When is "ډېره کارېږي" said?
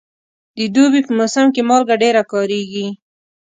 2.03-2.87